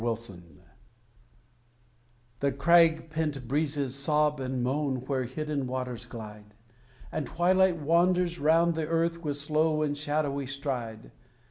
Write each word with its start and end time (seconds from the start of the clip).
Evening 0.03 0.17
Hymn 0.25 0.59
The 2.39 2.51
crag 2.51 3.11
pent 3.11 3.47
breezes 3.47 3.93
sob 3.93 4.39
and 4.39 4.63
moan 4.63 5.01
where 5.01 5.25
hidden 5.25 5.67
waters 5.67 6.05
glide; 6.07 6.55
And 7.11 7.27
twilight 7.27 7.77
wanders 7.77 8.39
round 8.39 8.73
the 8.73 8.87
earth 8.87 9.21
with 9.23 9.37
slow 9.37 9.83
and 9.83 9.95
shadowy 9.95 10.47
stride. 10.47 11.11